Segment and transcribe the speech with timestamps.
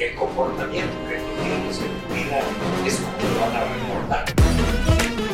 [0.00, 2.40] el comportamiento que tú tienes en tu vida
[2.86, 4.24] es como lo van a recordar.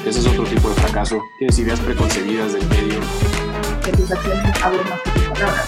[0.05, 1.23] Ese es otro tipo de fracaso.
[1.39, 2.99] Tienes ideas preconcebidas del medio.
[3.85, 5.65] Que tus acciones hablen más que tus palabras.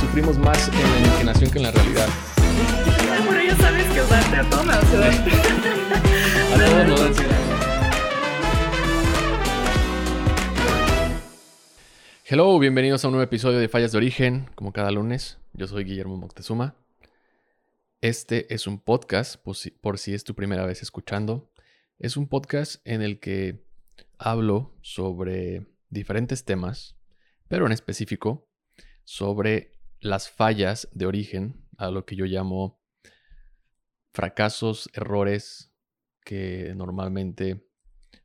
[0.00, 2.08] Sufrimos más en la imaginación que en la realidad.
[3.26, 4.80] Pero ya sabes que usarte a todos, A
[6.58, 7.36] todos nos da ansiedad.
[12.26, 15.38] Hello, bienvenidos a un nuevo episodio de Fallas de Origen, como cada lunes.
[15.54, 16.74] Yo soy Guillermo Moctezuma.
[18.02, 21.52] Este es un podcast, por si, por si es tu primera vez escuchando.
[21.98, 23.62] Es un podcast en el que
[24.16, 26.96] hablo sobre diferentes temas,
[27.46, 28.48] pero en específico
[29.04, 32.80] sobre las fallas de origen, a lo que yo llamo
[34.14, 35.74] fracasos, errores
[36.24, 37.68] que normalmente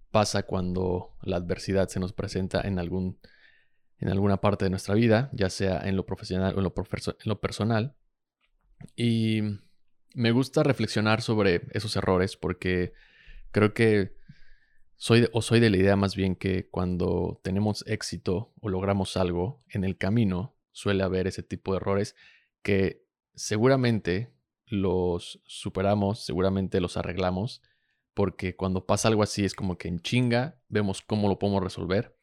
[0.10, 3.20] pasa cuando la adversidad se nos presenta en algún
[4.00, 7.16] en alguna parte de nuestra vida, ya sea en lo profesional o en lo, en
[7.26, 7.98] lo personal.
[8.96, 9.42] Y
[10.16, 12.94] me gusta reflexionar sobre esos errores porque
[13.52, 14.16] creo que
[14.96, 19.62] soy o soy de la idea más bien que cuando tenemos éxito o logramos algo
[19.70, 22.16] en el camino suele haber ese tipo de errores
[22.64, 24.34] que seguramente
[24.66, 27.62] los superamos, seguramente los arreglamos,
[28.14, 32.18] porque cuando pasa algo así es como que en chinga vemos cómo lo podemos resolver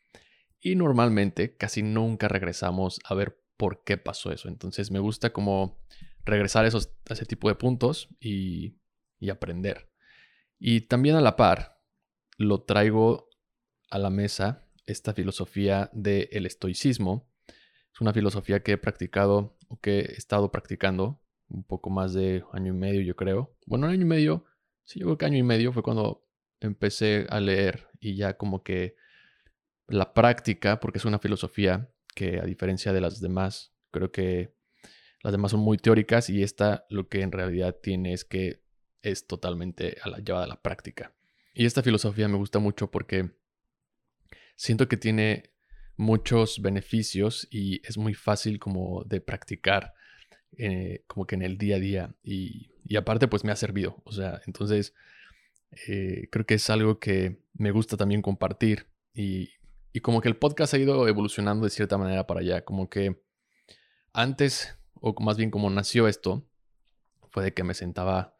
[0.60, 4.48] y normalmente casi nunca regresamos a ver por qué pasó eso.
[4.48, 5.78] Entonces me gusta como
[6.24, 8.78] regresar a, esos, ese tipo de puntos y,
[9.30, 9.88] aprender.
[10.58, 11.80] Y también a la par,
[12.38, 13.28] lo traigo
[13.88, 17.30] a la mesa esta filosofía del estoicismo.
[17.94, 22.44] Es una filosofía que he practicado o que he estado practicando un poco más de
[22.52, 23.56] año y medio, yo creo.
[23.66, 24.44] Bueno, un año y medio,
[24.84, 26.26] sí, yo creo que año y medio fue cuando
[26.60, 28.96] empecé a leer y ya como que
[29.86, 34.54] la práctica, porque es una filosofía que a diferencia de las demás, creo que
[35.22, 38.60] las demás son muy teóricas y esta lo que en realidad tiene es que
[39.02, 41.14] es totalmente a la, llevada a la práctica.
[41.54, 43.30] Y esta filosofía me gusta mucho porque
[44.56, 45.50] siento que tiene
[45.96, 49.94] muchos beneficios y es muy fácil como de practicar
[50.58, 54.02] eh, como que en el día a día y, aparte pues me ha servido.
[54.04, 54.94] O sea, entonces
[55.88, 59.50] eh, creo que es algo que me gusta también compartir y,
[59.92, 62.64] y como que el podcast ha ido evolucionando de cierta manera para allá.
[62.64, 63.22] Como que
[64.12, 66.46] antes o más bien como nació esto,
[67.30, 68.36] fue de que me sentaba,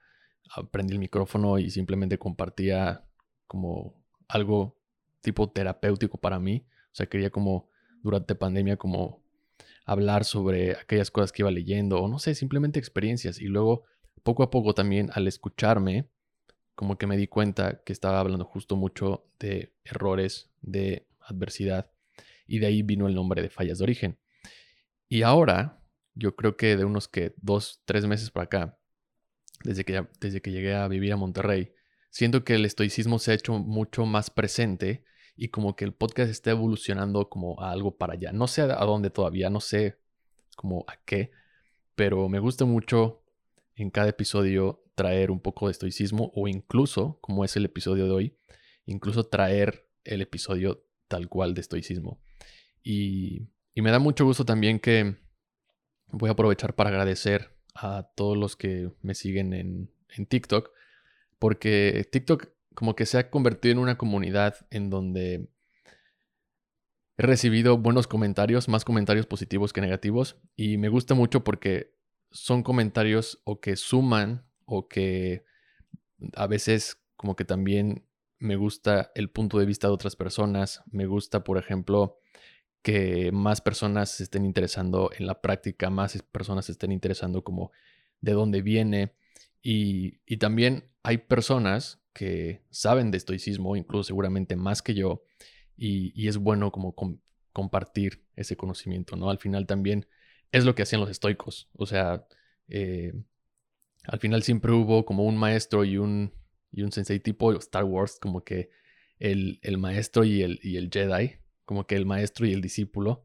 [0.71, 3.05] prendí el micrófono y simplemente compartía
[3.47, 4.79] como algo
[5.21, 6.65] tipo terapéutico para mí.
[6.69, 7.69] O sea, quería como
[8.03, 9.23] durante pandemia como
[9.85, 13.41] hablar sobre aquellas cosas que iba leyendo o no sé, simplemente experiencias.
[13.41, 13.85] Y luego,
[14.23, 16.09] poco a poco también al escucharme,
[16.77, 21.91] como que me di cuenta que estaba hablando justo mucho de errores, de adversidad.
[22.47, 24.19] Y de ahí vino el nombre de fallas de origen.
[25.09, 25.82] Y ahora,
[26.15, 28.79] yo creo que de unos que dos, tres meses para acá,
[29.65, 31.73] desde que, desde que llegué a vivir a Monterrey,
[32.11, 35.05] siento que el estoicismo se ha hecho mucho más presente
[35.37, 38.33] y como que el podcast está evolucionando como a algo para allá.
[38.33, 39.99] No sé a dónde todavía, no sé
[40.57, 41.31] como a qué,
[41.95, 43.23] pero me gusta mucho
[43.77, 48.11] en cada episodio traer un poco de estoicismo o incluso, como es el episodio de
[48.11, 48.39] hoy,
[48.85, 52.21] incluso traer el episodio tal cual de estoicismo.
[52.83, 55.22] Y, y me da mucho gusto también que
[56.13, 59.91] voy a aprovechar para agradecer a todos los que me siguen en,
[60.29, 60.71] TikTok,
[61.39, 65.49] porque TikTok como que se ha convertido en una comunidad en donde
[67.17, 71.95] he recibido buenos comentarios, más comentarios positivos que negativos, y me gusta mucho porque
[72.31, 75.45] son comentarios o que suman o que
[76.35, 78.07] a veces como que también
[78.39, 82.19] me gusta el punto de vista de otras personas, me gusta, por ejemplo,
[82.83, 87.73] que más personas se estén interesando en la práctica, más personas se estén interesando como
[88.21, 89.15] de dónde viene.
[89.63, 95.25] Y, también hay personas que saben de estoicismo, incluso seguramente más que yo,
[95.77, 96.95] y, es bueno como
[97.53, 99.31] compartir ese conocimiento, ¿no?
[99.31, 100.07] Al final también
[100.51, 102.27] es lo que hacían los estoicos, o sea,
[102.69, 103.13] eh,
[104.05, 106.33] al final siempre hubo como un maestro y un,
[106.73, 108.71] y un sensei tipo Star Wars, como que
[109.19, 111.37] el, maestro y el, y el Jedi,
[111.73, 113.25] como que el maestro y el discípulo.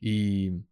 [0.00, 0.64] Y,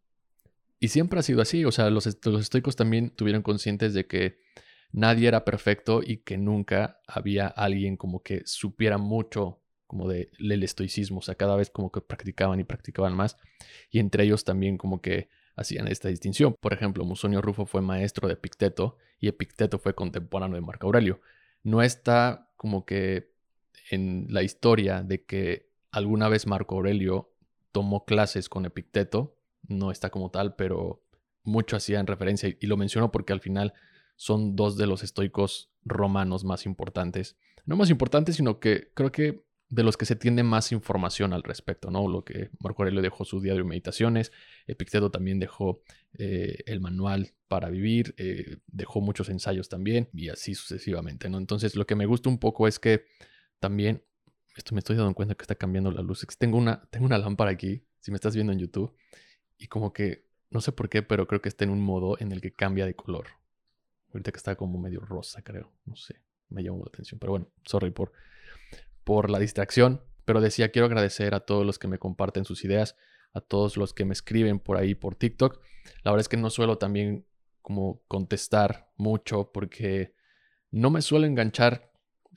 [0.81, 4.41] y siempre ha sido así, o sea, los, los estoicos también tuvieron conscientes de que
[4.91, 10.65] nadie era perfecto y que nunca había alguien como que supiera mucho como de, del
[10.65, 13.37] estoicismo, o sea, cada vez como que practicaban y practicaban más,
[13.89, 16.57] y entre ellos también como que hacían esta distinción.
[16.59, 21.21] Por ejemplo, Musonio Rufo fue maestro de Epicteto y Epicteto fue contemporáneo de Marco Aurelio.
[21.63, 23.31] No está como que
[23.91, 27.33] en la historia de que Alguna vez Marco Aurelio
[27.71, 29.37] tomó clases con Epicteto,
[29.69, 31.05] no está como tal, pero
[31.45, 33.73] mucho hacía en referencia y lo menciono porque al final
[34.17, 37.37] son dos de los estoicos romanos más importantes.
[37.65, 41.43] No más importantes, sino que creo que de los que se tiene más información al
[41.43, 42.07] respecto, ¿no?
[42.07, 44.31] Lo que Marco Aurelio dejó su diario de meditaciones,
[44.67, 45.83] Epicteto también dejó
[46.19, 51.39] eh, el manual para vivir, eh, dejó muchos ensayos también y así sucesivamente, ¿no?
[51.39, 53.07] Entonces lo que me gusta un poco es que
[53.61, 54.05] también,
[54.57, 57.51] esto me estoy dando cuenta que está cambiando la luz, tengo una, tengo una lámpara
[57.51, 58.95] aquí, si me estás viendo en YouTube,
[59.59, 62.33] y como que, no sé por qué, pero creo que está en un modo en
[62.33, 63.27] el que cambia de color.
[64.13, 66.21] Ahorita que está como medio rosa, creo, no sé,
[66.51, 68.13] me llamó la atención, pero bueno, sorry por
[69.05, 72.97] por la distracción, pero decía, quiero agradecer a todos los que me comparten sus ideas,
[73.33, 75.61] a todos los que me escriben por ahí por TikTok.
[76.05, 77.27] La verdad es que no suelo también
[77.61, 80.15] como contestar mucho porque
[80.71, 81.91] no me suelo enganchar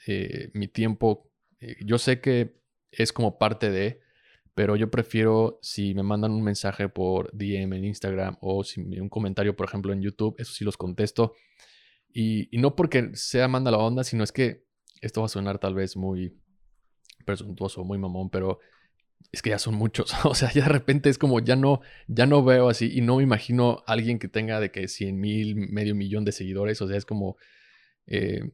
[0.08, 1.25] eh, mi tiempo.
[1.60, 2.60] Eh, yo sé que
[2.92, 4.02] es como parte de,
[4.54, 9.10] pero yo prefiero si me mandan un mensaje por DM en Instagram o si un
[9.10, 11.34] comentario, por ejemplo, en YouTube, eso sí los contesto.
[12.14, 14.66] Y, y no porque sea manda la onda, sino es que
[15.02, 16.34] esto va a sonar tal vez muy
[17.26, 18.60] presuntuoso, muy mamón, pero
[19.32, 20.14] es que ya son muchos.
[20.26, 23.18] O sea, ya de repente es como ya no, ya no veo así y no
[23.18, 26.82] me imagino alguien que tenga de que 100 mil, medio millón de seguidores.
[26.82, 27.38] O sea, es como,
[28.08, 28.52] eh,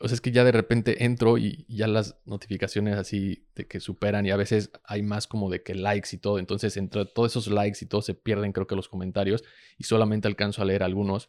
[0.00, 3.80] o sea, es que ya de repente entro y ya las notificaciones así de que
[3.80, 6.38] superan y a veces hay más como de que likes y todo.
[6.38, 9.44] Entonces, entre todos esos likes y todo se pierden creo que los comentarios
[9.78, 11.28] y solamente alcanzo a leer algunos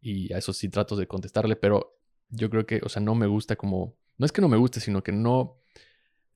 [0.00, 1.98] y a esos sí trato de contestarle, pero
[2.28, 4.80] yo creo que, o sea, no me gusta como, no es que no me guste,
[4.80, 5.62] sino que no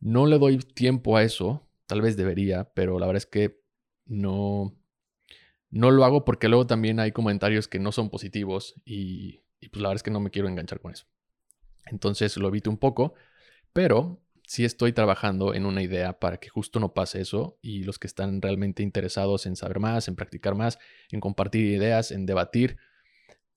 [0.00, 3.60] no le doy tiempo a eso, tal vez debería, pero la verdad es que
[4.04, 4.76] no,
[5.70, 9.40] no lo hago porque luego también hay comentarios que no son positivos y,
[9.70, 11.06] pues la verdad es que no me quiero enganchar con eso.
[11.86, 13.14] Entonces lo evito un poco,
[13.72, 17.98] pero sí estoy trabajando en una idea para que justo no pase eso y los
[17.98, 20.78] que están realmente interesados en saber más, en practicar más,
[21.10, 22.76] en compartir ideas, en debatir,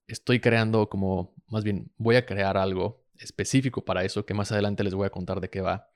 [0.06, 4.82] estoy creando como, más bien, voy a crear algo específico para eso que más adelante
[4.82, 5.90] les voy a contar de qué va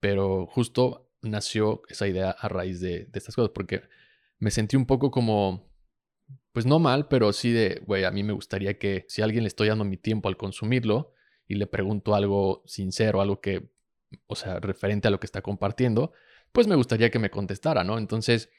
[0.00, 3.82] pero justo nació esa idea a raíz de, estas cosas, porque
[4.38, 5.72] me sentí un poco como,
[6.52, 9.48] pues no mal, pero sí de, güey, a mí me gustaría que si alguien le
[9.48, 11.12] estoy dando mi tiempo al consumirlo
[11.48, 13.70] y le pregunto algo sincero, algo que,
[14.26, 16.12] o sea, referente a lo que está compartiendo,
[16.52, 17.98] pues me gustaría que me contestara, ¿no?
[17.98, 18.50] Entonces,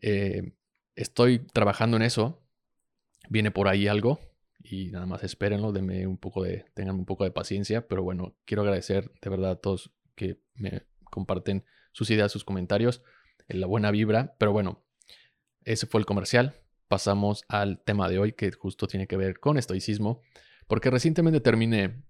[0.00, 0.54] eh,
[0.94, 2.40] estoy trabajando en eso,
[3.28, 4.20] viene por ahí algo
[4.62, 8.36] y nada más espérenlo, denme un poco de, tengan un poco de paciencia, pero bueno,
[8.44, 13.02] quiero agradecer de verdad a todos que me comparten sus ideas, sus comentarios,
[13.48, 14.34] la buena vibra.
[14.38, 14.84] Pero bueno,
[15.64, 16.54] ese fue el comercial.
[16.88, 20.20] Pasamos al tema de hoy que justo tiene que ver con estoicismo,
[20.66, 22.02] porque recientemente terminé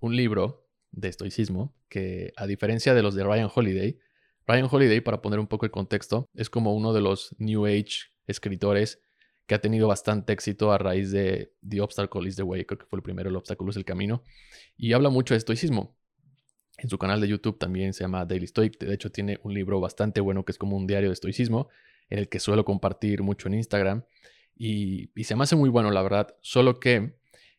[0.00, 3.98] un libro de estoicismo que a diferencia de los de Ryan Holiday,
[4.46, 8.10] Ryan Holiday, para poner un poco el contexto, es como uno de los New Age
[8.26, 9.00] escritores
[9.46, 12.86] que ha tenido bastante éxito a raíz de The Obstacle is the Way, creo que
[12.86, 14.22] fue el primero, El obstáculo es el camino,
[14.76, 15.96] y habla mucho de estoicismo.
[16.78, 18.78] En su canal de YouTube también se llama Daily Stoic.
[18.78, 21.68] De hecho, tiene un libro bastante bueno que es como un diario de estoicismo,
[22.08, 24.04] en el que suelo compartir mucho en Instagram.
[24.54, 26.36] Y, se me hace muy bueno, la verdad.
[26.40, 27.17] Solo que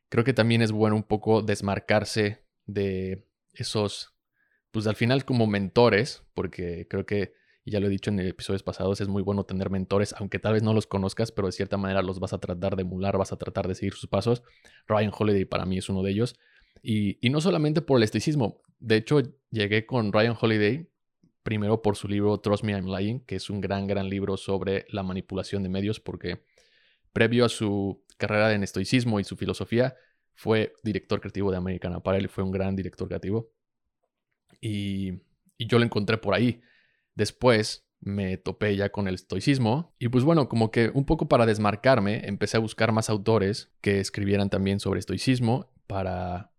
[0.09, 4.13] creo que también es bueno un poco desmarcarse de esos,
[4.71, 7.33] pues al final como mentores, porque creo que,
[7.63, 10.53] y ya lo he dicho en episodios pasados, es muy bueno tener mentores, aunque tal
[10.53, 13.31] vez no los conozcas, pero de cierta manera los vas a tratar de emular, vas
[13.31, 14.43] a tratar de seguir sus pasos.
[14.87, 16.35] Ryan Holiday para mí es uno de ellos.
[16.81, 20.89] Y, y no solamente por el estoicismo, de hecho, llegué con Ryan Holiday
[21.43, 24.85] primero por su libro Trust Me I'm Lying, que es un gran, gran libro sobre
[24.89, 26.43] la manipulación de medios, porque
[27.11, 29.95] previo a su carrera en estoicismo y su filosofía,
[30.39, 33.51] fue director creativo de American Apparel y fue un gran director creativo.
[34.61, 35.21] Y,
[35.59, 36.61] yo lo encontré por ahí.
[37.13, 41.45] Después me topé ya con el estoicismo y pues bueno, como que un poco para
[41.45, 46.53] desmarcarme, empecé a buscar más autores que escribieran también sobre estoicismo para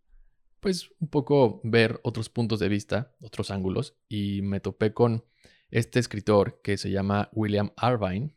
[0.60, 5.24] pues un poco ver otros puntos de vista, otros ángulos, y me topé con
[5.70, 8.36] este escritor que se llama William Arvine,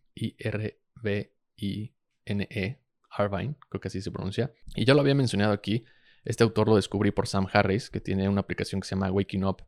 [3.18, 5.86] I-R-V-I-N-E, creo que así se pronuncia, y ya lo había mencionado aquí,
[6.26, 9.44] este autor lo descubrí por Sam Harris, que tiene una aplicación que se llama Waking
[9.44, 9.64] Up,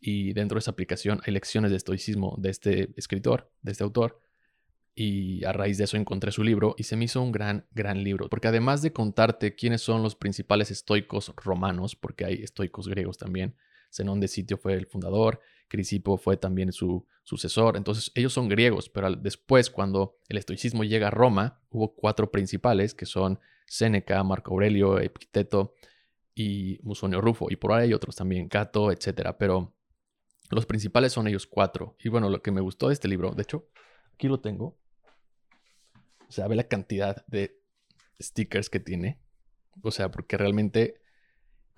[0.00, 4.20] y dentro de esa aplicación hay lecciones de estoicismo de este escritor, de este autor,
[4.94, 8.02] y a raíz de eso encontré su libro y se me hizo un gran, gran
[8.02, 13.16] libro, porque además de contarte quiénes son los principales estoicos romanos, porque hay estoicos griegos
[13.16, 13.54] también,
[13.92, 18.88] Zenón de Sitio fue el fundador, Crisipo fue también su sucesor, entonces ellos son griegos,
[18.88, 24.52] pero después cuando el estoicismo llega a Roma, hubo cuatro principales que son Séneca, Marco
[24.52, 25.74] Aurelio, Epicteto
[26.34, 29.74] y Musonio Rufo, y por ahí hay otros también, Cato, etcétera, pero
[30.50, 31.96] los principales son ellos cuatro.
[32.02, 33.68] Y bueno, lo que me gustó de este libro, de hecho,
[34.14, 34.78] aquí lo tengo,
[36.28, 37.60] o sea, ve la cantidad de
[38.20, 39.18] stickers que tiene.
[39.82, 41.00] O sea, porque realmente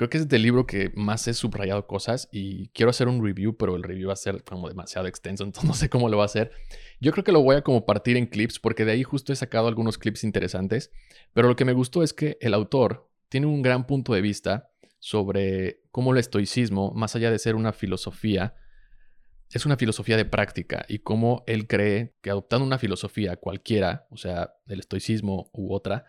[0.00, 3.58] creo que es del libro que más he subrayado cosas y quiero hacer un review,
[3.58, 6.22] pero el review va a ser como demasiado extenso, entonces no sé cómo lo va
[6.22, 6.52] a hacer.
[7.00, 9.36] Yo creo que lo voy a como partir en clips porque de ahí justo he
[9.36, 10.90] sacado algunos clips interesantes,
[11.34, 14.70] pero lo que me gustó es que el autor tiene un gran punto de vista
[15.00, 18.54] sobre cómo el estoicismo, más allá de ser una filosofía,
[19.50, 24.16] es una filosofía de práctica y cómo él cree que adoptando una filosofía cualquiera, o
[24.16, 26.06] sea, el estoicismo u otra,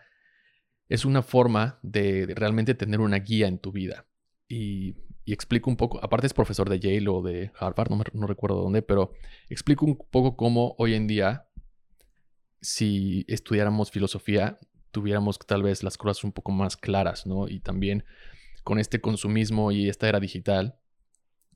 [0.88, 4.06] es una forma de, realmente tener una guía en tu vida.
[4.48, 8.60] Y, explico un poco, aparte es profesor de Yale o de Harvard, no, no recuerdo
[8.60, 9.12] dónde, pero
[9.48, 11.46] explico un poco cómo hoy en día,
[12.60, 14.58] si estudiáramos filosofía,
[14.90, 17.48] tuviéramos tal vez las cosas un poco más claras, ¿no?
[17.48, 18.04] Y también
[18.62, 20.78] con este consumismo y esta era digital,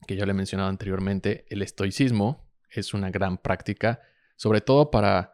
[0.06, 4.00] que ya le he mencionado anteriormente, el estoicismo es una gran práctica,
[4.37, 5.33] sobre todo para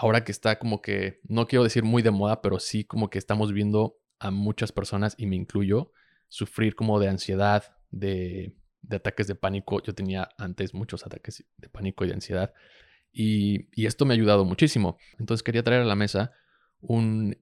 [0.00, 3.18] ahora que está como que, no quiero decir muy de moda, pero sí como que
[3.18, 5.92] estamos viendo a muchas personas, y me incluyo,
[6.28, 8.54] sufrir como de ansiedad, de,
[8.90, 9.82] ataques de pánico.
[9.82, 12.54] Yo tenía antes muchos ataques de pánico y de ansiedad.
[13.12, 14.96] Y, esto me ha ayudado muchísimo.
[15.18, 16.32] Entonces quería traer a la mesa
[16.80, 17.36] un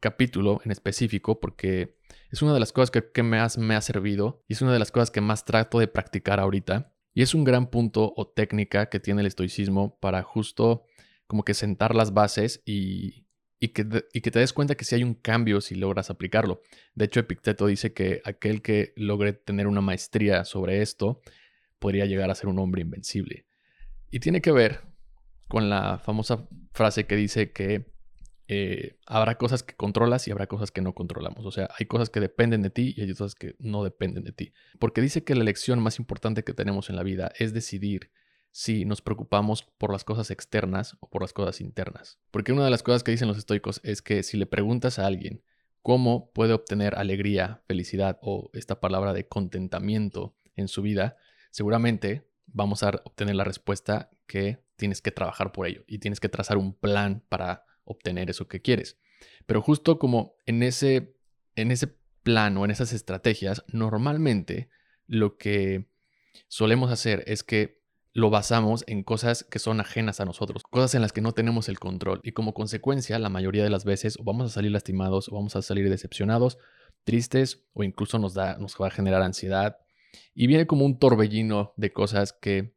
[0.00, 1.96] capítulo en específico porque
[2.30, 4.90] es una de las cosas que, más me ha servido y es una de las
[4.90, 6.92] cosas que más trato de practicar ahorita.
[7.14, 10.84] Y es un gran punto o técnica que tiene el estoicismo para justo
[11.32, 13.24] como que sentar las bases y,
[13.58, 16.60] que, y que te des cuenta que si hay un cambio si logras aplicarlo.
[16.94, 21.22] De hecho, Epicteto dice que aquel que logre tener una maestría sobre esto
[21.78, 23.46] podría llegar a ser un hombre invencible.
[24.10, 24.80] Y tiene que ver
[25.48, 27.86] con la famosa frase que dice que
[28.46, 31.46] eh, habrá cosas que controlas y habrá cosas que no controlamos.
[31.46, 34.32] O sea, hay cosas que dependen de ti y hay cosas que no dependen de
[34.32, 34.52] ti.
[34.78, 38.10] Porque dice que la elección más importante que tenemos en la vida es decidir
[38.52, 42.18] si nos preocupamos por las cosas externas o por las cosas internas.
[42.30, 45.06] Porque una de las cosas que dicen los estoicos es que si le preguntas a
[45.06, 45.42] alguien
[45.80, 51.16] cómo puede obtener alegría, felicidad o esta palabra de contentamiento en su vida,
[51.50, 56.28] seguramente vamos a obtener la respuesta que tienes que trabajar por ello y tienes que
[56.28, 58.98] trazar un plan para obtener eso que quieres.
[59.46, 61.16] Pero justo como en ese,
[61.56, 64.68] en ese plan o en esas estrategias, normalmente
[65.06, 65.88] lo que
[66.48, 67.81] solemos hacer es que
[68.14, 71.68] lo basamos en cosas que son ajenas a nosotros, cosas en las que no tenemos
[71.68, 75.28] el control y como consecuencia la mayoría de las veces o vamos a salir lastimados
[75.28, 76.58] o vamos a salir decepcionados,
[77.04, 79.78] tristes o incluso nos, da, nos va a generar ansiedad
[80.34, 82.74] y viene como un torbellino de cosas que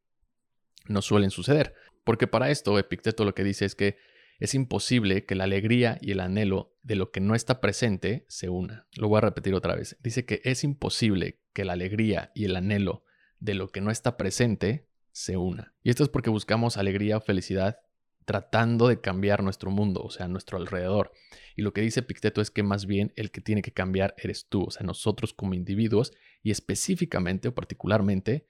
[0.88, 1.74] nos suelen suceder.
[2.06, 3.98] Porque para esto Epicteto lo que dice es que
[4.40, 8.50] es imposible que la alegría y el anhelo de lo que no está presente se
[8.50, 8.88] una.
[8.96, 9.98] Lo voy a repetir otra vez.
[10.02, 13.04] Dice que es imposible que la alegría y el anhelo
[13.40, 15.74] de lo que no está presente se una.
[15.82, 17.80] Y esto es porque buscamos alegría o felicidad
[18.26, 21.14] tratando de cambiar nuestro mundo, o sea, nuestro alrededor.
[21.56, 24.50] Y lo que dice Picteto es que más bien el que tiene que cambiar eres
[24.50, 26.12] tú, o sea, nosotros como individuos
[26.44, 28.46] y específicamente o particularmente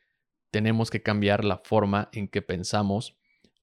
[0.49, 3.15] tenemos que cambiar la forma en que pensamos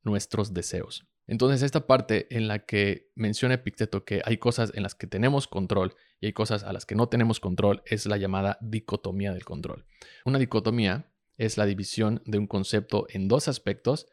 [0.04, 1.04] nuestros deseos.
[1.26, 5.49] Entonces, esta parte en la que menciona Epicteto que hay cosas en las que tenemos
[5.49, 9.44] control y hay cosas a las que no tenemos control es la llamada dicotomía del
[9.44, 9.87] control.
[10.25, 11.12] Una dicotomía
[11.44, 14.06] es la división de un concepto en dos aspectos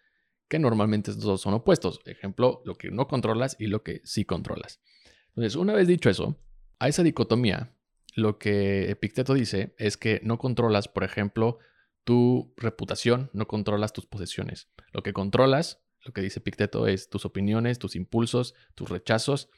[0.48, 2.02] que normalmente dos son opuestos.
[2.06, 4.82] Ejemplo, lo que no controlas y lo que sí controlas.
[5.30, 6.40] Entonces, una vez dicho eso,
[6.80, 7.74] a esa dicotomía,
[8.16, 11.60] lo que Epicteto dice es que no controlas, por ejemplo,
[12.04, 14.70] tu reputación, no controlas tus posesiones.
[14.92, 19.50] Lo que controlas lo que dice Picteto es tus opiniones, tus impulsos, tus rechazos.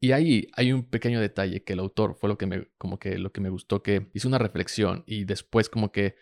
[0.00, 3.18] Y ahí hay un pequeño detalle que el autor fue lo que me, como que
[3.18, 6.16] lo que me gustó, que hizo una reflexión y después como que,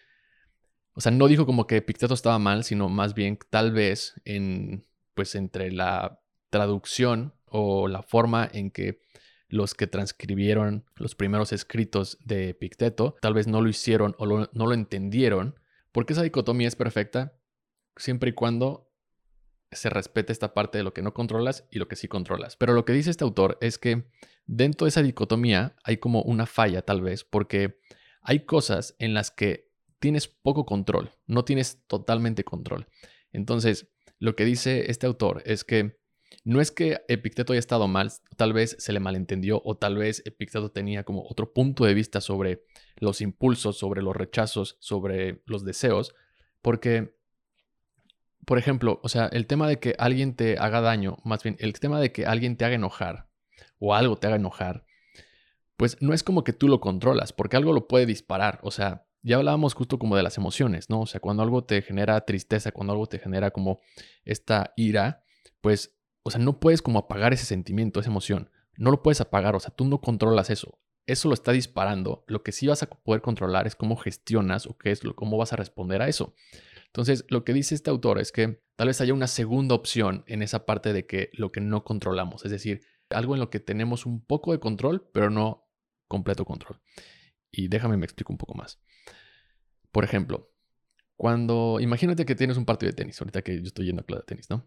[0.94, 4.86] o sea, no dijo como que Picteto estaba mal, sino más bien tal vez en,
[5.14, 6.20] pues entre la
[6.50, 9.00] traducción o la forma en que
[9.48, 14.48] los que transcribieron los primeros escritos de Picteto tal vez no lo hicieron o no
[14.52, 15.58] lo entendieron,
[15.92, 17.34] porque esa dicotomía es perfecta
[17.96, 18.90] siempre y cuando
[19.72, 22.56] se respete esta parte de lo que no controlas y lo que sí controlas.
[22.56, 24.04] Pero lo que dice este autor es que
[24.46, 27.78] dentro de esa dicotomía hay como una falla tal vez, porque
[28.22, 29.69] hay cosas en las que
[30.00, 32.88] tienes poco control, no tienes totalmente control.
[33.32, 33.88] Entonces,
[34.18, 36.00] lo que dice este autor es que
[36.44, 40.22] no es que Epicteto haya estado mal, tal vez se le malentendió o tal vez
[40.24, 42.64] Epicteto tenía como otro punto de vista sobre
[42.96, 46.14] los impulsos, sobre los rechazos, sobre los deseos,
[46.62, 47.14] porque
[48.46, 51.78] por ejemplo, o sea, el tema de que alguien te haga daño, más bien el
[51.78, 53.28] tema de que alguien te haga enojar
[53.78, 54.84] o algo te haga enojar,
[55.76, 58.58] pues no es como que tú lo controlas, porque algo lo puede disparar.
[58.62, 61.02] O sea, ya hablábamos justo como de las emociones, ¿no?
[61.02, 63.80] O sea, cuando algo te genera tristeza, cuando algo te genera como
[64.24, 65.24] esta ira,
[65.60, 68.50] pues, o sea, no puedes como apagar ese sentimiento, esa emoción.
[68.76, 70.78] No lo puedes apagar, o sea, tú no controlas eso.
[71.06, 72.24] eso lo está disparando.
[72.28, 75.36] Lo que sí vas a poder controlar es cómo gestionas o qué es lo, cómo
[75.38, 76.34] vas a responder a eso.
[76.86, 80.42] Entonces, lo que dice este autor es que tal vez haya una segunda opción en
[80.42, 84.06] esa parte de que lo que no controlamos, es decir, algo en lo que tenemos
[84.06, 85.68] un poco de control, pero no
[86.08, 86.80] completo control.
[87.52, 88.78] Y déjame me explico un poco más.
[89.92, 90.50] Por ejemplo,
[91.16, 94.22] cuando imagínate que tienes un partido de tenis, ahorita que yo estoy yendo a clase
[94.22, 94.66] de tenis, ¿no?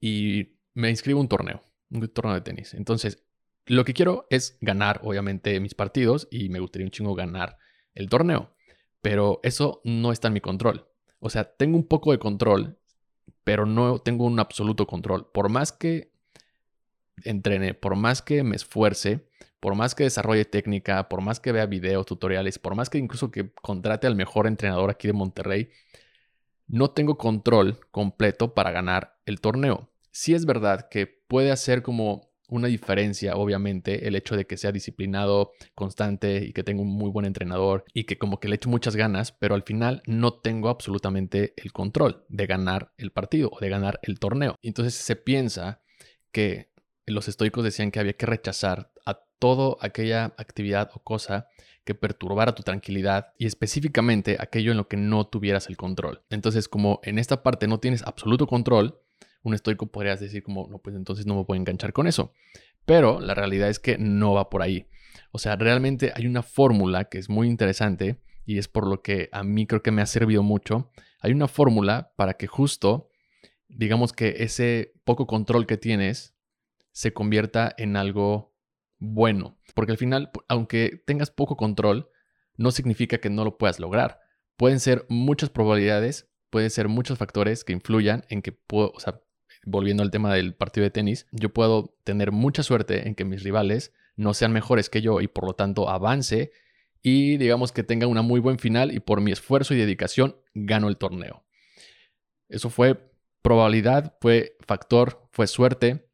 [0.00, 2.74] Y me inscribo a un torneo, un torneo de tenis.
[2.74, 3.24] Entonces,
[3.66, 7.58] lo que quiero es ganar, obviamente, mis partidos y me gustaría un chingo ganar
[7.94, 8.54] el torneo.
[9.00, 10.88] Pero eso no está en mi control.
[11.20, 12.78] O sea, tengo un poco de control,
[13.44, 15.30] pero no tengo un absoluto control.
[15.32, 16.12] Por más que
[17.24, 19.25] entrene, por más que me esfuerce,
[19.60, 23.30] por más que desarrolle técnica, por más que vea videos, tutoriales, por más que incluso
[23.30, 25.70] que contrate al mejor entrenador aquí de Monterrey,
[26.68, 29.90] no tengo control completo para ganar el torneo.
[30.10, 34.72] Sí es verdad que puede hacer como una diferencia, obviamente, el hecho de que sea
[34.72, 38.68] disciplinado, constante y que tenga un muy buen entrenador y que como que le echo
[38.68, 43.58] muchas ganas, pero al final no tengo absolutamente el control de ganar el partido o
[43.60, 44.56] de ganar el torneo.
[44.62, 45.80] Entonces se piensa
[46.30, 46.70] que
[47.06, 51.48] los estoicos decían que había que rechazar a toda aquella actividad o cosa
[51.84, 56.22] que perturbara tu tranquilidad y específicamente aquello en lo que no tuvieras el control.
[56.30, 59.00] Entonces, como en esta parte no tienes absoluto control,
[59.42, 62.32] un estoico podrías decir como, no, pues entonces no me puedo enganchar con eso.
[62.84, 64.88] Pero la realidad es que no va por ahí.
[65.30, 69.28] O sea, realmente hay una fórmula que es muy interesante y es por lo que
[69.32, 70.90] a mí creo que me ha servido mucho.
[71.20, 73.10] Hay una fórmula para que justo,
[73.68, 76.34] digamos que ese poco control que tienes
[76.92, 78.55] se convierta en algo
[78.98, 79.58] bueno.
[79.74, 82.10] Porque al final, aunque tengas poco control,
[82.56, 84.20] no significa que no lo puedas lograr.
[84.56, 88.92] Pueden ser muchas probabilidades, pueden ser muchos factores que influyan en que puedo,
[89.66, 93.42] volviendo al tema del partido de tenis, yo puedo tener mucha suerte en que mis
[93.42, 96.52] rivales no sean mejores que yo y por lo tanto avance
[97.02, 100.88] y digamos que tenga una muy buen final y por mi esfuerzo y dedicación gano
[100.88, 101.44] el torneo.
[102.48, 103.10] Eso fue
[103.42, 106.05] probabilidad, fue factor, fue suerte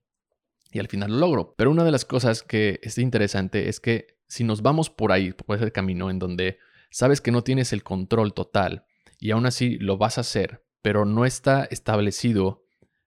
[0.73, 1.55] y al final lo logro.
[1.57, 5.33] Pero una de las cosas que es interesante es que si nos vamos por ahí,
[5.33, 6.59] por ese camino en donde
[6.91, 8.87] sabes que no tienes el control total
[9.19, 12.65] y aún así lo vas a hacer, pero no está establecido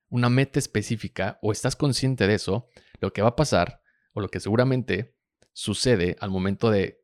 [0.10, 2.70] una meta específica o estás consciente de eso,
[3.02, 3.82] lo que va a pasar
[4.14, 5.16] o lo que seguramente
[5.52, 7.04] sucede al momento de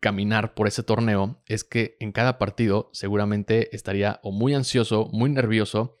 [0.00, 5.30] caminar por ese torneo es que en cada partido seguramente estaría o muy ansioso, muy
[5.30, 5.98] nervioso,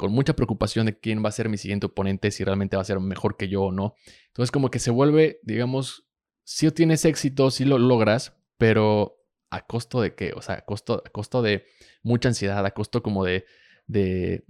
[0.00, 2.86] con mucha preocupación de quién va a ser mi siguiente oponente, si realmente va a
[2.86, 3.94] ser mejor que yo o no.
[4.28, 6.06] Entonces como que se vuelve, digamos,
[6.42, 10.32] si tienes éxito, si lo logras, pero a costo de qué?
[10.34, 11.66] O sea, a costo, a costo de
[12.02, 13.44] mucha ansiedad, a costo como de,
[13.86, 14.46] de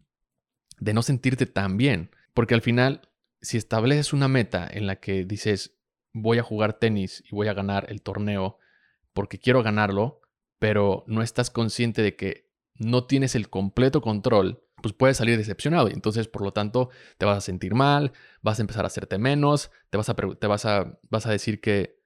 [0.80, 2.10] de no sentirte tan bien.
[2.34, 3.08] Porque al final,
[3.40, 5.76] si estableces una meta en la que dices,
[6.12, 8.58] voy a jugar tenis y voy a ganar el torneo
[9.12, 10.20] porque quiero ganarlo,
[10.60, 15.88] pero no estás consciente de que no tienes el completo control, pues puedes salir decepcionado
[15.88, 18.12] y entonces por lo tanto te vas a sentir mal,
[18.42, 21.60] vas a empezar a hacerte menos, te vas a, te vas a, vas a decir
[21.60, 22.00] que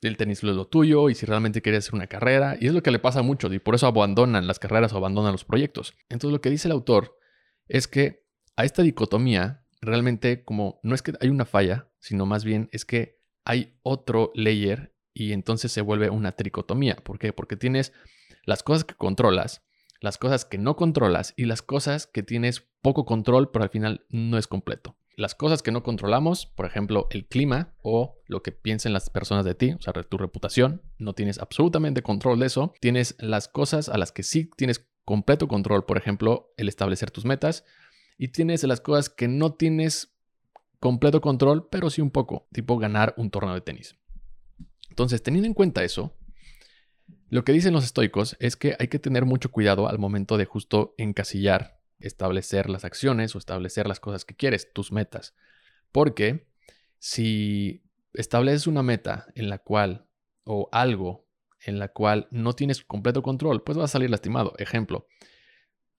[0.00, 2.82] el tenis es lo tuyo y si realmente quieres hacer una carrera y es lo
[2.82, 5.94] que le pasa a muchos y por eso abandonan las carreras o abandonan los proyectos.
[6.08, 7.16] Entonces lo que dice el autor
[7.68, 8.24] es que
[8.56, 12.84] a esta dicotomía realmente como no es que hay una falla, sino más bien es
[12.84, 16.96] que hay otro layer y entonces se vuelve una tricotomía.
[16.96, 17.32] ¿Por qué?
[17.32, 17.92] Porque tienes
[18.44, 19.62] las cosas que controlas,
[20.02, 24.04] las cosas que no controlas y las cosas que tienes poco control, pero al final
[24.10, 24.96] no es completo.
[25.16, 29.44] Las cosas que no controlamos, por ejemplo, el clima o lo que piensen las personas
[29.44, 32.74] de ti, o sea, tu reputación, no tienes absolutamente control de eso.
[32.80, 37.24] Tienes las cosas a las que sí tienes completo control, por ejemplo, el establecer tus
[37.24, 37.64] metas,
[38.18, 40.16] y tienes las cosas que no tienes
[40.80, 43.96] completo control, pero sí un poco, tipo ganar un torneo de tenis.
[44.88, 46.12] Entonces, teniendo en cuenta eso,
[47.32, 50.44] lo que dicen los estoicos es que hay que tener mucho cuidado al momento de
[50.44, 55.34] justo encasillar, establecer las acciones o establecer las cosas que quieres, tus metas.
[55.92, 56.46] Porque
[56.98, 60.04] si estableces una meta en la cual
[60.44, 61.26] o algo
[61.64, 64.52] en la cual no tienes completo control, pues vas a salir lastimado.
[64.58, 65.08] Ejemplo,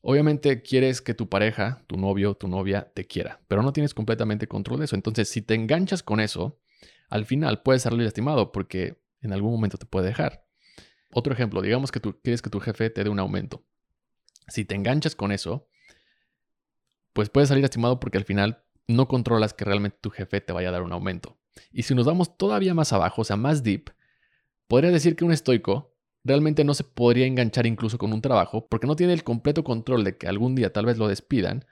[0.02, 4.46] obviamente quieres que tu pareja, tu novio, tu novia te quiera, pero no tienes completamente
[4.46, 4.96] control de eso.
[4.96, 6.60] Entonces, si te enganchas con eso,
[7.10, 10.43] al final puedes salir lastimado porque en algún momento te puede dejar.
[11.14, 13.64] Otro ejemplo, digamos que tú quieres que tu jefe te dé un aumento.
[14.48, 15.68] Si te enganchas con eso,
[17.14, 20.70] pues puedes salir lastimado porque al final no controlas que realmente tu jefe te vaya
[20.70, 21.38] a dar un aumento.
[21.72, 23.92] Y si nos vamos todavía más abajo, o sea, más deep,
[24.74, 28.88] Podría decir que un estoico realmente no se podría enganchar incluso con un trabajo porque
[28.88, 31.66] no tiene el completo control de que algún día tal vez lo despidan,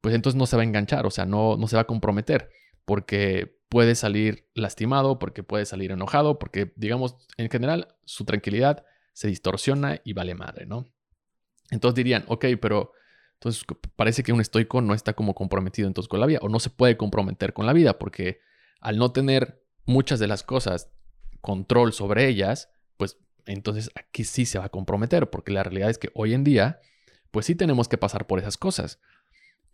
[0.00, 2.48] pues entonces no se va a enganchar, o sea, no, no se va a comprometer,
[2.86, 9.28] porque puede salir lastimado, porque puede salir enojado, porque, digamos, en general, su tranquilidad se
[9.28, 10.86] distorsiona y vale madre, ¿no?
[11.70, 12.92] Entonces dirían, ok, pero
[13.34, 13.64] entonces
[13.96, 16.70] parece que un estoico no está como comprometido entonces con la vida, o no se
[16.70, 18.40] puede comprometer con la vida, porque
[18.80, 20.90] al no tener muchas de las cosas
[21.40, 25.98] control sobre ellas, pues entonces aquí sí se va a comprometer, porque la realidad es
[25.98, 26.80] que hoy en día,
[27.30, 29.00] pues sí tenemos que pasar por esas cosas.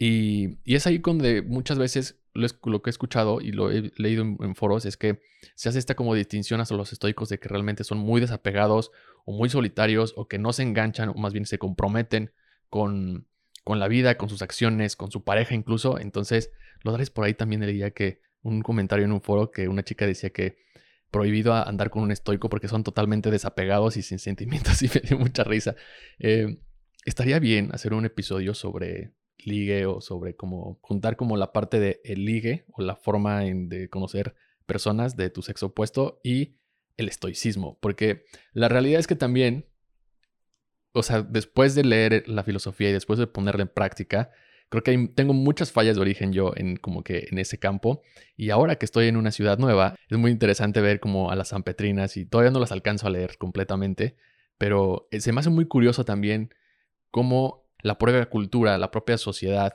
[0.05, 4.57] Y, es ahí donde muchas veces lo, que he escuchado y lo he leído en,
[4.57, 5.21] foros es que
[5.55, 8.91] se hace esta como distinción a los estoicos de que realmente son muy desapegados
[9.25, 12.33] o muy solitarios o que no se enganchan o más bien se comprometen
[12.69, 13.29] con,
[13.63, 16.01] con la vida, con sus acciones, con su pareja incluso.
[16.01, 16.51] Entonces,
[16.83, 20.05] lo darles por ahí también leía que un comentario en un foro que una chica
[20.05, 20.57] decía que
[21.13, 25.17] prohibido andar con un estoico porque son totalmente desapegados y sin sentimientos y me dio
[25.17, 25.77] mucha risa.
[26.19, 26.59] Eh,
[27.05, 29.13] estaría bien hacer un episodio sobre
[29.47, 33.89] ligue o sobre cómo juntar como la parte de el ligue o la forma de
[33.89, 34.35] conocer
[34.67, 36.57] personas de tu sexo opuesto y
[36.97, 39.67] el estoicismo, porque la realidad es que también,
[40.93, 44.31] o sea, después de leer la filosofía y después de ponerla en práctica,
[44.69, 48.03] creo que tengo muchas fallas de origen yo en como que en ese campo
[48.37, 51.49] y ahora que estoy en una ciudad nueva es muy interesante ver como a las
[51.49, 54.17] sanpetrinas y todavía no las alcanzo a leer completamente,
[54.57, 56.55] pero eh, se me hace muy curioso también
[57.11, 59.75] cómo la propia cultura, la propia sociedad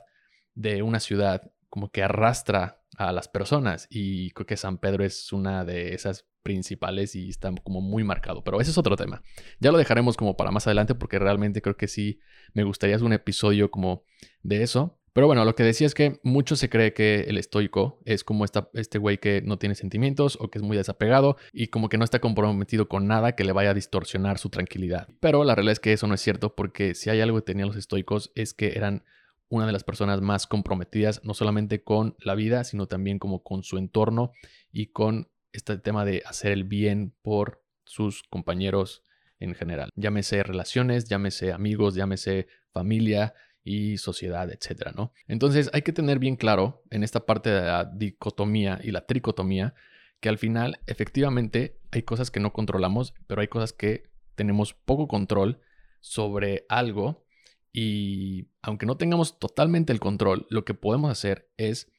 [0.54, 3.86] de una ciudad como que arrastra a las personas.
[3.90, 8.42] Y creo que San Pedro es una de esas principales y está como muy marcado,
[8.42, 9.22] pero ese es otro tema.
[9.60, 12.20] Ya lo dejaremos como para más adelante porque realmente creo que sí
[12.54, 14.04] me gustaría hacer un episodio como
[14.42, 18.00] de eso, pero bueno, lo que decía es que mucho se cree que el estoico
[18.04, 21.88] es como este güey que no tiene sentimientos o que es muy desapegado y como
[21.88, 25.08] que no está comprometido con nada que le vaya a distorsionar su tranquilidad.
[25.20, 27.68] Pero la realidad es que eso no es cierto porque si hay algo que tenían
[27.68, 29.04] los estoicos es que eran
[29.48, 33.62] una de las personas más comprometidas no solamente con la vida, sino también como con
[33.62, 34.32] su entorno
[34.72, 39.04] y con este tema de hacer el bien por sus compañeros
[39.40, 39.90] en general.
[39.96, 43.34] Llámese relaciones, llámese amigos, llámese familia,
[43.68, 45.12] y sociedad, etcétera, ¿no?
[45.26, 49.74] Entonces hay que tener bien claro en esta parte de la dicotomía y la tricotomía
[50.20, 55.06] que al final efectivamente hay cosas que no controlamos, pero hay cosas que tenemos poco
[55.06, 55.60] control
[56.00, 57.26] sobre algo
[57.70, 61.92] y aunque no tengamos totalmente el control, lo que podemos hacer es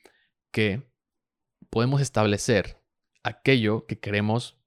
[0.52, 0.90] que
[1.70, 2.82] podemos establecer
[3.22, 4.58] aquello que queremos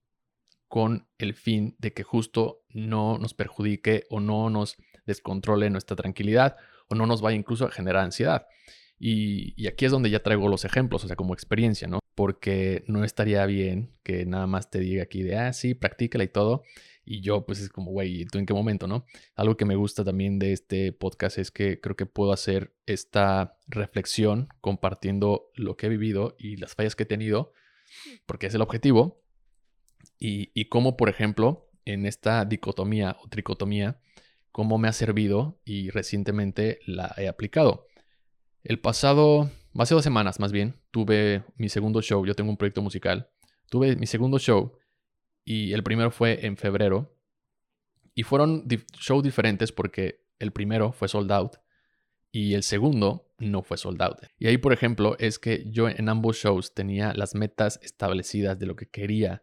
[0.69, 6.57] con el fin de que justo no nos perjudique o no nos descontrole nuestra tranquilidad
[6.93, 8.47] o no nos vaya incluso a generar ansiedad.
[8.99, 11.99] Y, aquí es donde ya traigo los ejemplos, o sea, como experiencia, ¿no?
[12.15, 16.29] Porque no estaría bien que nada más te diga aquí de, ah, sí, practícala y
[16.29, 16.63] todo.
[17.05, 19.05] Y yo, pues es como, güey, ¿tú en qué momento, no?
[19.35, 23.59] Algo que me gusta también de este podcast es que creo que puedo hacer esta
[23.67, 27.53] reflexión compartiendo lo que he vivido y las fallas que he tenido,
[28.25, 29.21] porque es el objetivo.
[30.19, 33.99] Y, y cómo, por ejemplo, en esta dicotomía o tricotomía,
[34.53, 37.87] cómo me ha servido y recientemente la he aplicado.
[38.63, 42.83] El pasado, hace dos semanas más bien, tuve mi segundo show, yo tengo un proyecto
[42.83, 43.31] musical,
[43.69, 44.79] tuve mi segundo show
[45.45, 47.17] y el primero fue en febrero
[48.15, 48.69] y fueron
[49.01, 51.57] shows diferentes porque el primero fue sold out
[52.31, 54.19] y el segundo no fue sold out.
[54.39, 58.67] Y ahí, por ejemplo, es que yo en ambos shows tenía las metas establecidas de
[58.67, 59.43] lo que quería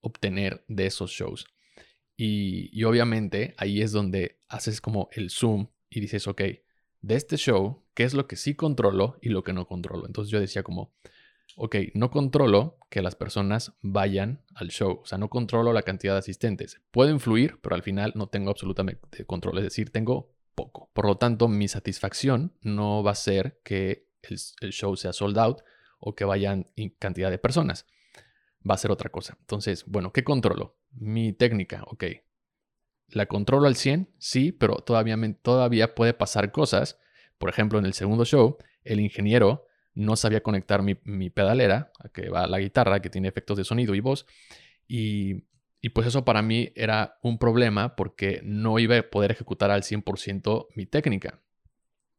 [0.00, 1.46] obtener de esos shows.
[2.16, 6.42] Y, obviamente ahí es donde haces como el zoom y dices, ok,
[7.00, 10.06] de este show, ¿qué es lo que sí controlo y lo que no controlo?
[10.06, 10.92] Entonces yo decía como,
[11.56, 16.14] ok, no controlo que las personas vayan al show, o sea, no controlo la cantidad
[16.14, 16.80] de asistentes.
[16.90, 20.90] Puedo influir, pero al final no tengo absolutamente control, es decir, tengo poco.
[20.92, 25.38] Por lo tanto, mi satisfacción no va a ser que el, el show sea sold
[25.38, 25.62] out
[25.98, 27.86] o que vayan cantidad de personas
[28.68, 29.36] va a ser otra cosa.
[29.40, 30.76] Entonces, bueno, ¿qué controlo?
[30.92, 32.04] Mi técnica, ok.
[33.08, 34.10] ¿La controlo al 100?
[34.18, 36.98] Sí, pero todavía, todavía puede pasar cosas.
[37.38, 42.28] Por ejemplo, en el segundo show, el ingeniero no sabía conectar mi, pedalera, a que
[42.28, 44.26] va la guitarra, que tiene efectos de sonido y voz.
[44.88, 45.44] Y,
[45.80, 49.82] y, pues eso para mí era un problema porque no iba a poder ejecutar al
[49.82, 51.40] 100% mi técnica.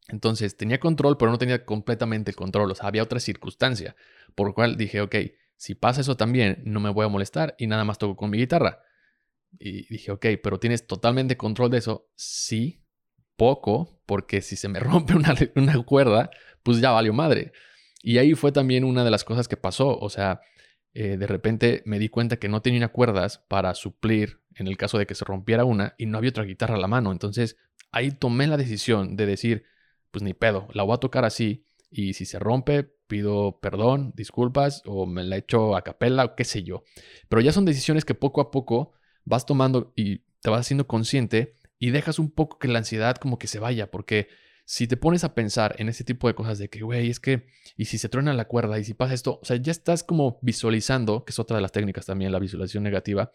[0.08, 2.72] Entonces tenía control, pero no tenía completamente el control.
[2.72, 3.96] O sea, había otra circunstancia.
[4.36, 5.16] Por lo cual dije, ok,
[5.58, 8.38] si pasa eso también, no me voy a molestar y nada más toco con mi
[8.38, 8.82] guitarra.
[9.58, 12.10] Y dije, ok, pero tienes totalmente control de eso.
[12.16, 12.84] Sí,
[13.38, 16.30] poco, porque si se me rompe una, cuerda,
[16.64, 17.54] pues ya valió madre.
[18.02, 19.98] Y ahí fue también una de las cosas que pasó.
[19.98, 20.42] O sea,
[20.94, 24.98] eh, de repente me di cuenta que no tenía cuerdas para suplir en el caso
[24.98, 27.12] de que se rompiera una y no había otra guitarra a la mano.
[27.12, 27.58] Entonces
[27.92, 29.66] ahí tomé la decisión de decir,
[30.12, 34.82] pues ni pedo, la voy a tocar así y si se rompe, pido perdón, disculpas,
[34.86, 36.84] o me la echo a capela, o qué sé yo.
[37.30, 41.54] Pero ya son decisiones que poco a poco vas tomando y te vas haciendo consciente
[41.80, 44.28] y dejas un poco que la ansiedad como que se vaya, porque
[44.66, 47.46] si te pones a pensar en ese tipo de cosas de que, güey, es que,
[47.78, 50.40] y si se truena la cuerda, y si pasa esto, o sea, ya estás como
[50.42, 53.32] visualizando, que es otra de las técnicas también, la visualización negativa,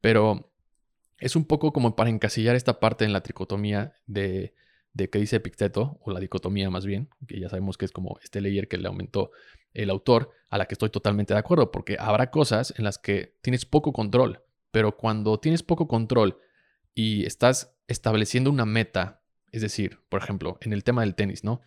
[0.00, 0.50] pero
[1.18, 4.54] es un poco como para encasillar esta parte en la tricotomía de,
[4.94, 8.18] de que dice Epicteto, o la dicotomía más bien, que ya sabemos que es como
[8.22, 9.30] este layer que le aumentó
[9.74, 13.36] el autor, a la que estoy totalmente de acuerdo, porque habrá cosas en las que
[13.40, 16.38] tienes poco control, pero cuando tienes poco control
[16.94, 21.60] y estás estableciendo una meta es decir, por ejemplo, en el tema del tenis, ¿no?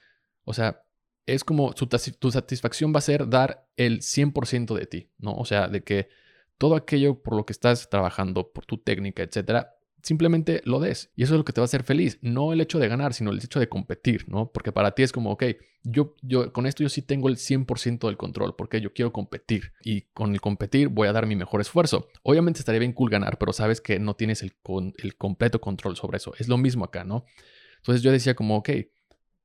[0.43, 0.83] O sea,
[1.27, 5.35] es como tu satisfacción va a ser dar el 100% de ti, ¿no?
[5.35, 6.09] O sea, de que
[6.57, 9.74] todo aquello por lo que estás trabajando, por tu técnica, etcétera,
[10.05, 11.11] simplemente lo des.
[11.15, 12.19] Y eso es lo que te va a hacer feliz.
[12.21, 14.51] No el hecho de ganar, sino el hecho de competir, ¿no?
[14.51, 15.45] Porque para ti es como, ok,
[15.83, 19.73] yo, yo con esto yo sí tengo el 100% del control, porque yo quiero competir.
[19.83, 22.07] Y con el competir voy a dar mi mejor esfuerzo.
[22.21, 24.53] Obviamente estaría bien cool ganar, pero sabes que no tienes el,
[24.97, 26.33] el completo control sobre eso.
[26.37, 27.25] Es lo mismo acá, ¿no?
[27.77, 28.69] Entonces yo decía como, ok,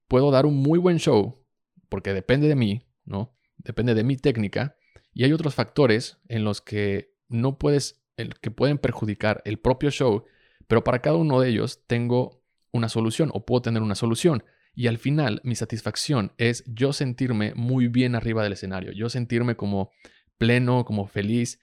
[0.08, 1.42] puedo dar un muy buen show
[1.88, 3.34] porque depende de mí, ¿no?
[3.56, 4.76] Depende de mi técnica.
[5.14, 8.02] Y hay otros factores en los que no puedes,
[8.42, 10.24] que pueden perjudicar el propio show,
[10.70, 14.44] pero para cada uno de ellos tengo una solución o puedo tener una solución.
[14.72, 19.56] Y al final mi satisfacción es yo sentirme muy bien arriba del escenario, yo sentirme
[19.56, 19.90] como
[20.38, 21.58] pleno, como feliz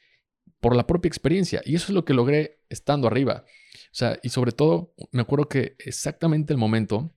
[0.59, 1.61] por la propia experiencia.
[1.63, 3.45] Y eso es lo que logré estando arriba.
[3.45, 7.15] O sea, y sobre todo, me acuerdo que exactamente el momento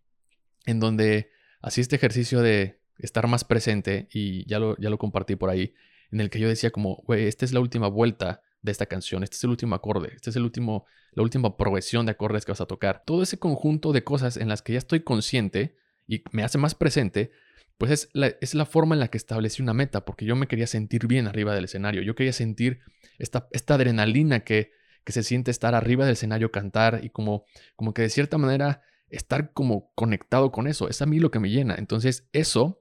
[0.66, 5.34] en donde hacía este ejercicio de estar más presente, y ya lo, ya lo compartí
[5.34, 5.74] por ahí,
[6.12, 9.22] en el que yo decía como, güey, esta es la última vuelta de esta canción,
[9.22, 12.52] este es el último acorde, este es el último, la última progresión de acordes que
[12.52, 13.02] vas a tocar.
[13.06, 16.74] Todo ese conjunto de cosas en las que ya estoy consciente y me hace más
[16.74, 17.30] presente,
[17.78, 20.46] pues es la, es la forma en la que establecí una meta, porque yo me
[20.46, 22.80] quería sentir bien arriba del escenario, yo quería sentir
[23.18, 24.72] esta, esta adrenalina que,
[25.04, 27.44] que se siente estar arriba del escenario, cantar y como,
[27.76, 30.88] como que de cierta manera estar como conectado con eso.
[30.88, 31.74] Es a mí lo que me llena.
[31.76, 32.80] Entonces eso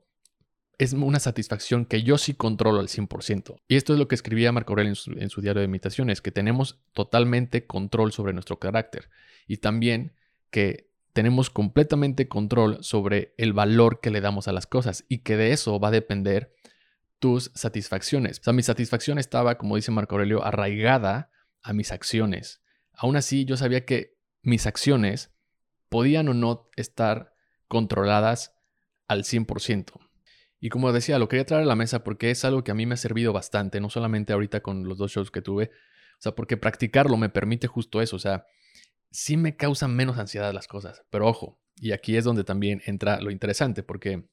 [0.80, 3.58] es una satisfacción que yo sí controlo al 100%.
[3.68, 6.80] Y esto es lo que escribía Marco Aurelio en su, diario de imitaciones, que tenemos
[6.94, 9.10] totalmente control sobre nuestro carácter
[9.46, 10.14] y también
[10.50, 15.36] que tenemos completamente control sobre el valor que le damos a las cosas y que
[15.36, 16.56] de eso va a depender
[17.20, 18.40] tus satisfacciones.
[18.40, 21.30] O sea, mi satisfacción estaba, como dice Marco Aurelio, arraigada
[21.62, 22.62] a mis acciones.
[22.94, 25.34] Aún así, yo sabía que mis acciones
[25.90, 27.34] podían o no estar
[27.68, 28.56] controladas
[29.10, 30.09] al 100%.
[30.60, 32.86] Y como decía, lo quería traer a la mesa porque es algo que a mí
[32.86, 35.72] me ha servido bastante, no solamente ahorita con los dos shows que tuve,
[36.20, 38.46] o sea, porque practicarlo me permite justo eso, o sea,
[39.12, 43.22] sí me causan menos ansiedad las cosas, pero ojo, y aquí es donde también entra
[43.22, 44.28] lo interesante, porque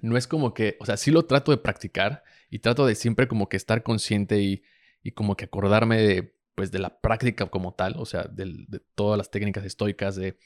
[0.00, 3.28] no es como que, o sea, sí lo trato de practicar y trato de siempre
[3.28, 4.62] como que estar consciente y,
[5.02, 9.18] y como que acordarme de, pues de la práctica como tal, o sea, de, todas
[9.18, 10.38] las técnicas estoicas, de,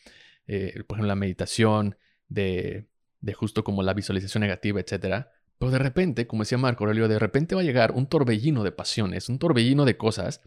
[0.46, 1.96] eh, por ejemplo, la meditación,
[2.28, 2.88] de,
[3.20, 5.26] de justo como la visualización negativa, etc.
[5.58, 8.72] Pero de repente, como decía Marco Aurelio, de repente va a llegar un torbellino de
[8.72, 10.42] pasiones, un torbellino de cosas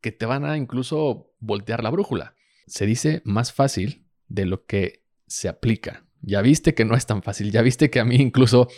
[0.00, 2.34] que te van a incluso voltear la brújula.
[2.66, 6.04] Se dice más fácil de lo que se aplica.
[6.22, 8.68] Ya viste que no es tan fácil, ya viste que a mí incluso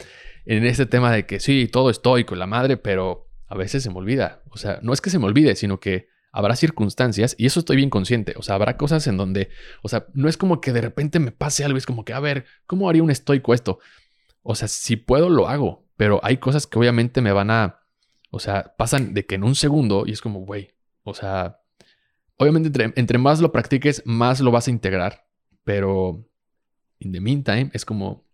[0.44, 3.96] en este tema de que sí, todo estoico la madre, pero a veces se me
[3.96, 4.42] olvida.
[4.50, 7.74] O sea, no es que se me olvide, sino que habrá circunstancias, y eso estoy
[7.74, 9.48] bien consciente, o sea, habrá cosas en donde,
[9.82, 12.20] o sea, no es como que de repente me pase algo, es como que, a
[12.20, 13.80] ver, ¿cómo haría un estoico esto?
[14.42, 17.80] O sea, si puedo, lo hago, pero hay cosas que obviamente me van a,
[18.30, 20.70] o sea, pasan de que en un segundo y es como, güey,
[21.02, 21.58] o sea,
[22.36, 25.26] obviamente entre, más lo practiques, más lo vas a integrar,
[25.64, 26.24] pero
[27.00, 28.27] in the meantime es como,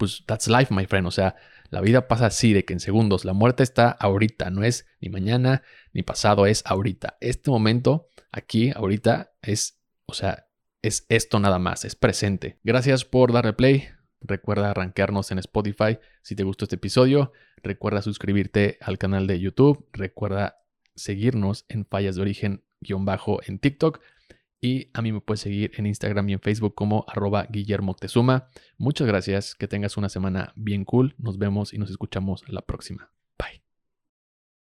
[0.00, 1.36] pues, that's life, my friend, o sea,
[1.68, 3.26] la vida pasa así, de que en segundos.
[3.26, 7.18] La muerte está ahorita, no es ni mañana ni pasado, es ahorita.
[7.20, 10.46] Este momento, aquí, ahorita, es, o sea,
[10.80, 12.58] es esto nada más, es presente.
[12.64, 13.88] Gracias por darle play.
[14.22, 17.32] Recuerda arranquearnos en Spotify si te gustó este episodio.
[17.62, 19.86] Recuerda suscribirte al canal de YouTube.
[19.92, 20.62] Recuerda
[20.94, 24.00] seguirnos en Fallas de Origen bajo en TikTok.
[24.60, 27.96] Y a mí me puedes seguir en Instagram y en Facebook como arroba Guillermo
[28.76, 31.14] Muchas gracias, que tengas una semana bien cool.
[31.18, 33.10] Nos vemos y nos escuchamos la próxima.